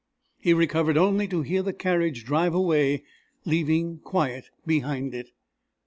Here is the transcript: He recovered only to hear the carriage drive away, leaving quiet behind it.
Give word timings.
He 0.39 0.51
recovered 0.51 0.97
only 0.97 1.27
to 1.27 1.43
hear 1.43 1.61
the 1.61 1.73
carriage 1.73 2.25
drive 2.25 2.55
away, 2.55 3.03
leaving 3.45 3.99
quiet 3.99 4.49
behind 4.65 5.13
it. 5.13 5.29